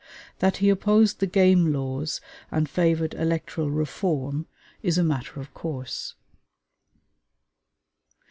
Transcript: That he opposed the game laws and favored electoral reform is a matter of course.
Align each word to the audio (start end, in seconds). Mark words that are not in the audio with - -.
That 0.39 0.57
he 0.57 0.69
opposed 0.69 1.19
the 1.19 1.27
game 1.27 1.71
laws 1.71 2.21
and 2.49 2.67
favored 2.67 3.13
electoral 3.13 3.69
reform 3.69 4.47
is 4.81 4.97
a 4.97 5.03
matter 5.03 5.39
of 5.39 5.53
course. 5.53 6.15